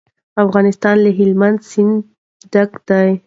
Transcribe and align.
افغانستان 0.45 0.95
له 1.05 1.09
هلمند 1.19 1.59
سیند 1.71 1.95
ډک 2.53 2.71
دی. 2.87 3.09